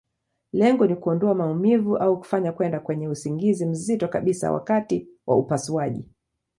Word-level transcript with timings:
Lengo 0.53 0.87
ni 0.87 0.95
kuondoa 0.95 1.33
maumivu, 1.35 1.97
au 1.97 2.17
kufanya 2.19 2.51
kwenda 2.51 2.79
kwenye 2.79 3.07
usingizi 3.07 3.65
mzito 3.65 4.07
kabisa 4.07 4.51
wakati 4.51 5.07
wa 5.25 5.37
upasuaji. 5.37 6.05